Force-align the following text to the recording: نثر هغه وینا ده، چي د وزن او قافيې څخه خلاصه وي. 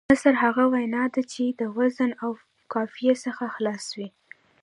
نثر 0.11 0.33
هغه 0.43 0.63
وینا 0.73 1.03
ده، 1.13 1.21
چي 1.31 1.43
د 1.59 1.61
وزن 1.77 2.11
او 2.23 2.31
قافيې 2.73 3.13
څخه 3.25 3.43
خلاصه 3.55 3.91
وي. 3.97 4.09